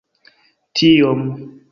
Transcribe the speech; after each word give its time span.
tiom 0.79 1.21